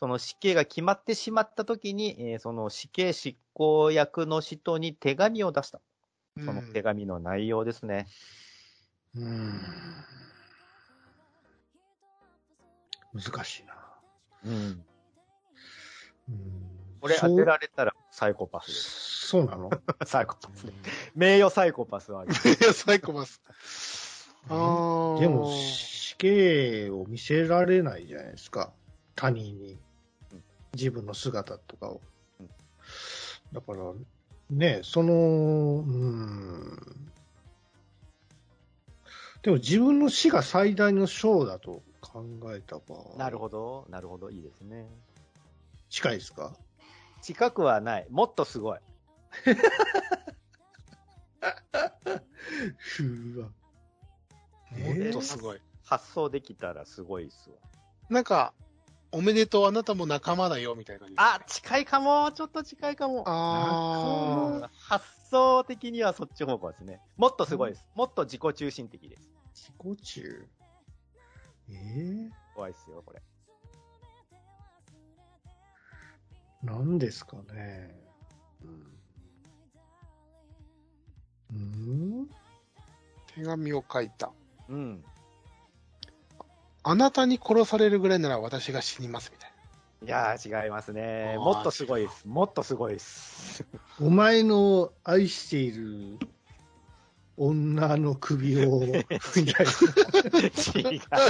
[0.00, 5.80] その死刑が決まってしまった時に、えーその死刑執行役の人に手紙を出した。
[6.44, 8.08] その手紙の内容ですね。
[9.16, 9.60] うん。
[13.14, 13.74] 難しいな。
[14.44, 14.52] うん。
[16.28, 16.64] うん
[17.04, 19.26] これ当てられたらサイコパスです。
[19.28, 19.68] そうなの？
[20.06, 20.72] サイコパスね。
[21.14, 22.48] 名誉サイコパスはあります。
[22.48, 23.42] いや、サイコパス。
[24.48, 28.72] あーでも、死刑を見せられないじゃないですか。
[29.14, 29.78] 他人に
[30.32, 30.44] うん。
[30.74, 32.00] 自分の姿とかを
[32.40, 32.48] うん。
[33.52, 33.92] だから、
[34.50, 36.78] ね、その、うん。
[39.42, 43.14] でも自分の死が最大の章だと考えた場合。
[43.18, 44.88] なるほど、なるほど、いいですね。
[45.90, 46.56] 近いですか？
[47.20, 48.06] 近くはない。
[48.10, 48.78] もっとすごい。
[53.36, 53.48] うわ。
[54.78, 55.60] もっとすごい。
[55.84, 57.56] 発想できたらすごいっすわ。
[58.08, 58.54] なんか、
[59.12, 61.14] おめでとう、あなたも仲間だよ、みたいな感じ。
[61.18, 62.32] あ、近いかも。
[62.32, 63.22] ちょっと近いかも。
[63.26, 67.00] あ発想的にはそっち方向ですね。
[67.16, 67.86] もっとすごいです。
[67.94, 69.30] もっと自己中心的です。
[69.54, 70.48] 自己中？
[71.70, 73.22] ええ怖いっすよ、これ。
[76.62, 77.94] 何ですかね。
[81.52, 82.28] うん？
[83.34, 84.32] 手紙を書いた。
[84.68, 85.04] うん。
[86.82, 89.50] あなたに殺されるぐらいなら私が死にます、みたい
[90.04, 91.36] いやー、違いますね。
[91.38, 92.28] もっとすごいです。
[92.28, 93.64] もっとすごいです。
[94.00, 96.18] お前の愛している
[97.36, 98.80] 女の首を、
[99.36, 101.00] みたい違う。
[101.10, 101.20] な。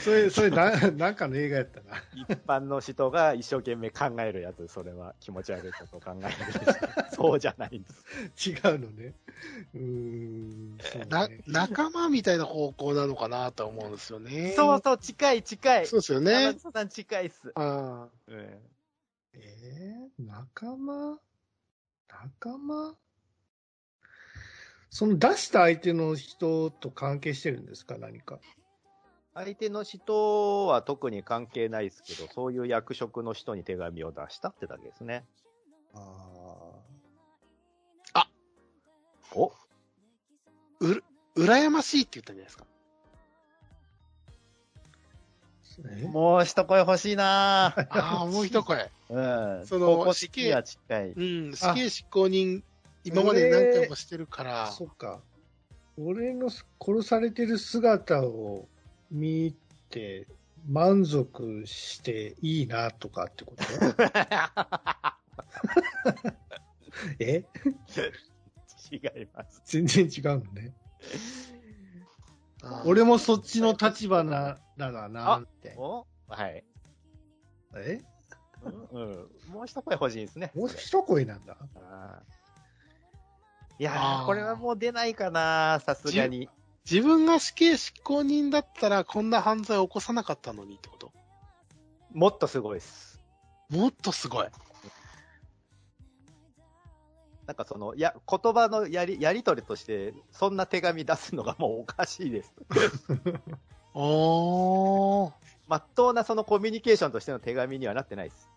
[0.00, 1.96] それ、それな、なんかの映画やったな。
[2.14, 6.32] 一般の人が一生懸命考えるやつ、それは気持ち悪いことを考える。
[7.12, 7.88] そうじゃないんで
[8.36, 8.50] す。
[8.50, 9.14] 違うのね。
[9.74, 10.78] うーん。
[10.80, 11.20] そうな。
[11.22, 14.52] なね、仲間みたいな方向なのかなと思うんですよね。
[14.56, 15.86] そうそう、近い近い。
[15.86, 16.54] そうですよ山ね。
[16.54, 17.52] 田さん近いっす。
[17.56, 18.58] あうん
[19.34, 21.18] えー、仲間？
[22.08, 22.96] 仲間？
[24.90, 27.98] その出した相手の人と関係してるんですか？
[27.98, 28.38] 何か。
[29.34, 35.26] 相手の人は特に関係ないですけど、そういう役職の人に手紙を出したってだけですね。
[38.14, 38.26] あ
[39.34, 39.52] お
[40.80, 41.04] うる、
[41.36, 42.64] 羨ましいって言ったんじゃないですか？
[46.10, 48.90] もう一声欲しいなぁああ、もう一声。
[49.10, 49.20] う
[49.62, 49.66] ん。
[49.66, 50.04] そのここ。
[50.06, 50.62] うん、死刑
[51.90, 52.64] 執行人、
[53.06, 55.20] 今まで何回もしてるから、そっか。
[55.96, 58.68] 俺の殺されてる姿を
[59.10, 59.54] 見
[59.88, 60.26] て
[60.68, 63.62] 満足していいなとかってこと？
[67.24, 67.44] え？
[68.90, 69.62] 違います。
[69.64, 70.74] 全然違うのね。
[72.84, 75.74] 俺もそっちの立場な、ならなって。
[75.78, 76.06] お？
[76.26, 76.64] はい。
[77.76, 78.00] え？
[78.92, 79.28] うん。
[79.52, 80.50] もう一声欲しいですね。
[80.54, 81.56] もう一声なんだ。
[81.76, 82.35] あー
[83.78, 86.48] いやー、これはもう出ないかなさすがに。
[86.90, 91.12] 自分が死刑執行人だったらこんな犯罪を起こさなかったのにってこと？
[92.12, 93.20] もっとすごいです。
[93.68, 94.46] もっとすごい。
[97.46, 102.52] なんかその、や、言葉のやり、やりとりとして、そんな手紙出すのがもうおかしいです。
[103.94, 105.32] おー。
[105.68, 108.50] まっとうなそのコミュニケーションとしての手紙にはなってないです。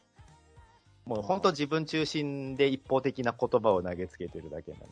[1.09, 4.85] もう本当自分中心で一方的な言葉を投げつけてるだけなんで。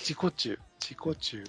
[0.00, 0.58] 自己中。
[0.80, 1.38] 自己中。
[1.38, 1.44] い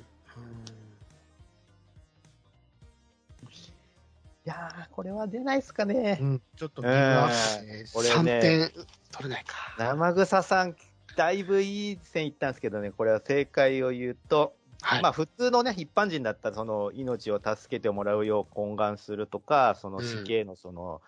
[4.46, 6.24] やー、これは出ないっすかねう。
[6.24, 7.86] ん、ちょっと見ますね。
[7.92, 8.72] これ3ね点
[9.12, 9.56] 取れないか。
[9.80, 10.76] 生草さん、
[11.16, 15.02] だいぶいい線いったんですけどね、これは正解を言うと、はい。
[15.02, 21.02] まあ普通のね、一般人だったら、その命を助けてもらうよう懇願するとか、その死刑のその、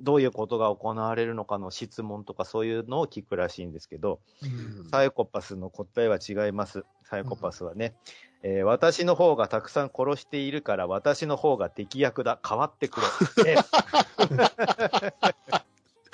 [0.00, 6.84] どういうことが行われるのかの質問とかそういうのを聞くらしいんですけど、うんサイコパスの答えは違います。
[7.04, 7.94] サイコパスはね、
[8.42, 12.38] えー私の方がたくさん殺しているから私の方が敵役だ。
[12.46, 13.00] 変わってく
[13.44, 13.56] れ。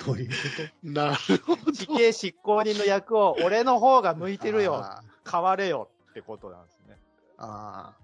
[0.05, 0.33] どういうこ
[0.83, 1.73] なるほど。
[1.73, 4.75] 死刑執行人の役を俺の方が向いとてるよ。
[4.75, 6.97] あ変われよってことなんですね。
[7.37, 7.97] ーあー。
[7.97, 8.02] うん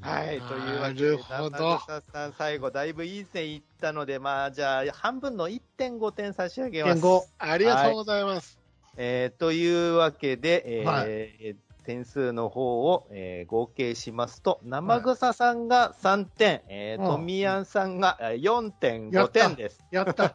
[0.00, 0.40] はい。
[0.40, 7.00] というわけなで、中田さん最後だいぶいい線いったので、まあじゃあ半分の1.5点差し上げます。
[7.02, 8.58] 1.5ありがとうございます。
[8.96, 19.84] えーというわけで、えーは点数の方を、えー合計しますと、生草さんが3点、えー、うんトミヤンさんがえーや4.5った点です。
[19.90, 20.28] やった。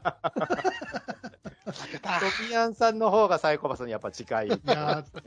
[1.65, 2.25] 負けた ト。
[2.47, 4.57] ミヤンさんの方がサイコパスにやっぱ近い、やっ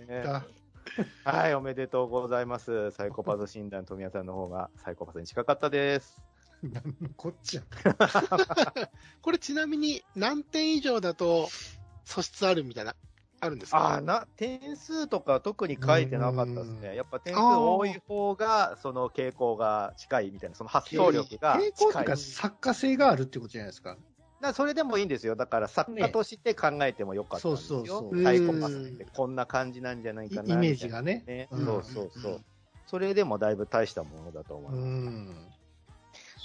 [0.09, 0.45] ねた。
[1.25, 2.91] はい、おめでとうございます。
[2.93, 6.23] サイコパス診断、トミヤンさんの方がサイコパスに近かったです。
[6.63, 7.63] なんのこっちゃ。
[9.21, 11.49] これちなみに何点以上だと
[12.05, 12.95] 素質あるみたいな、
[13.41, 13.79] あるんですか？
[13.79, 16.97] ああ、な、点数とか特に書いてなかったですうんね。
[16.97, 23.97] やっぱ点数多い方が、その傾向が近いみたいな、その発想力が傾向とか作家性があるってことじゃないですか？
[24.47, 25.35] だからそれでもいいんですよ。
[25.35, 27.79] だから作家として考えてもよかったんですよ。
[27.79, 31.25] そうそうそうサイコパスってこんな感じなんじゃないイかなイメージがね。
[31.27, 32.41] ね、うんそうそうそう。
[32.87, 34.85] それでもだいぶ大したものだと思ういます。
[34.85, 35.49] ん。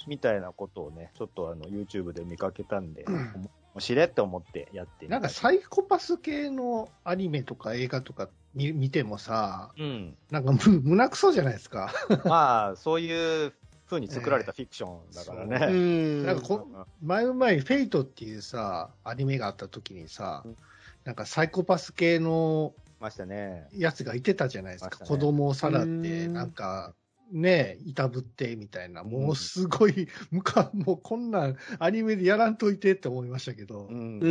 [0.08, 10.18] みたいなことをね、ちょっとあの YouTube で見かけたんで、うん面白いって思ってやってみたなんかサイコパス系のアニメとか映画とか見見てもさ、うん。
[10.30, 11.94] なんかむ胸くそじゃないですか。
[12.26, 13.54] まあ、そういう
[13.92, 15.58] 風に作られたフィクションだからうね。
[15.68, 16.26] ん。
[16.26, 16.68] なんかこ
[17.02, 20.58] 前の前にフェイトっていうさ、アニメがあった時にさうん、
[21.04, 23.68] なんかサイコパス系のましたね。
[23.74, 25.00] やつがいてたじゃないですか。
[25.04, 26.94] ね子供をさらって、うんなんか、
[27.32, 34.28] ねいたぶってみたいな、もうすごい、 むか、もうこんなんアニメでやらんといてって思いましたけど、うんう。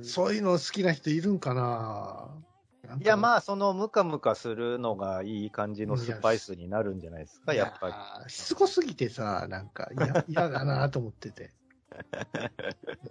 [0.00, 0.04] ん。
[0.04, 2.30] そういうの好きな人いるんかな
[3.00, 7.94] いや、まあ、そのムカムカするのがいい感じのスパイスになるんじゃないですか、やっぱり。
[8.24, 8.30] り。
[8.30, 11.52] しつこすぎてさ、なんか嫌 嫌だなと思ってて。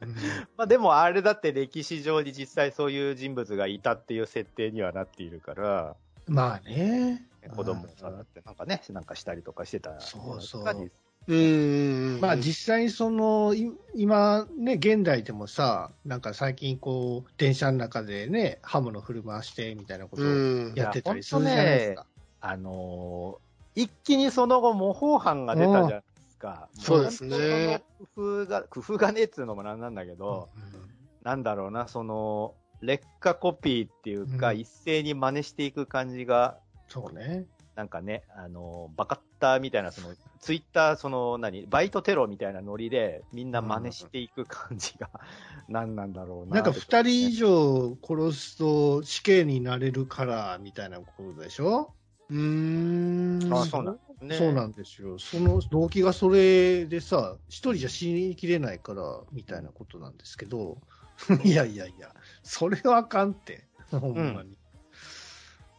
[0.02, 0.16] うん
[0.58, 5.96] まあ、でもあれだって歴史上に実際そういう人物がいたっていう設定にはなっているから、
[6.28, 7.28] まあね。
[7.56, 10.00] 子供をさらってなんかね、なんかしたりとかしてた。
[10.00, 10.92] そうそう
[11.28, 12.20] うん。
[12.22, 20.30] まあ実際にその、い今ね、現代でもさ、なんか最近こう、電車の中でね、刃物振る舞してみたいなことをう
[20.72, 20.74] ん。
[20.76, 22.06] やってたりするじゃないですか。
[22.42, 23.44] あのー
[23.76, 26.70] 一気にその後模倣犯が出たじゃないですか。
[26.74, 27.82] そうですね
[28.16, 30.94] 工夫が、工夫がねえっつうのもなんなんだけど、うん
[31.24, 36.60] なんだろうな、その、劣化コピーっていうか、うん一斉に真似していく感じが、
[36.90, 37.46] そうね。
[37.76, 40.14] なんかね、あの、バカッターみたいな、その、
[40.44, 45.10] ツイッター、その、何、バイトテロみたいなノリで、みんな真似していく感じが、
[45.70, 46.56] 何なんだろうな。
[46.56, 51.94] なんか二人以上殺すと死刑になれるから、みたいなことでしょ？
[52.30, 53.54] うーん。
[53.54, 54.36] あそうなんですね。
[54.36, 55.18] そうなんですよ。
[55.18, 60.82] その動機がそれでさ、一人じゃ死にきれないから、みたいなことなんですけど、
[61.46, 62.14] いやいやいや、
[62.44, 64.58] それはあかんって、ほんまに。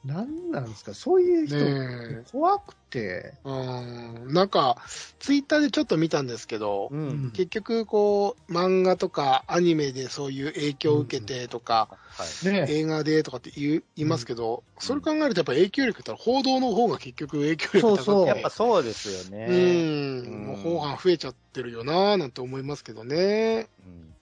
[0.05, 4.35] なんなんですか、そういう人、怖くて、うん。
[4.35, 4.77] なんか、
[5.19, 6.95] ツイッターでちょっと見たんですけど、う。
[6.95, 12.47] うんん結局、こう、漫画とかアニメでそういう影響を受けてとか、はい。
[12.47, 19.47] ね映画でとかって言い言いますけど、それ考えるとやっぱ影響力って言ったら報道の方が結局影響力高くてそうそうやっぱそうですようね。
[19.47, 23.69] ん、うん模倣犯増えちゃってるよなぁなんて思いますけどね。
[23.87, 24.15] うん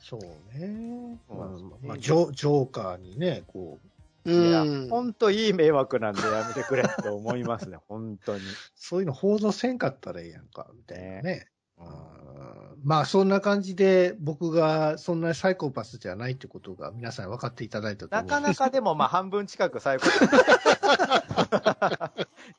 [0.00, 0.20] そう
[0.58, 1.18] ね。
[1.28, 3.85] そうなんですよねまあ、ジョジョーカーにね、こう、
[4.26, 4.88] ういや、ん。
[4.88, 8.42] ほんといい迷惑なんでやめてくれって思いますね、 本当に。
[8.74, 11.48] そういうの報道せんかったらええやんか、みたいなね。
[11.78, 11.92] うんうん
[12.84, 20.06] まあそんな感じで僕がそんなサイコパスじゃないってことが皆さん分かっていただいたとな思うんですかなかでも、まあ、半分近く最後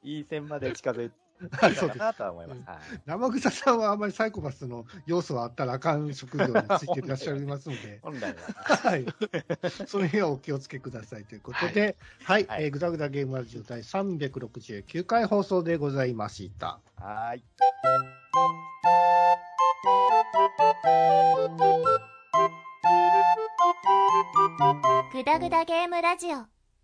[0.04, 2.70] いい線まで近づいてたかなとは思います。
[2.70, 8.78] はい生草さんはあんまりサイコパスの要素はあったらあかん職業についていらっしゃいますので、 本来は。
[8.78, 9.06] はい。
[9.88, 12.46] その辺はお気をつけくださいということで、はい。
[12.46, 16.80] はいえーぐだぐだゲームラジオ第369回放送でございました。
[16.98, 17.44] はい。
[25.14, 26.57] グダグダゲームラジオ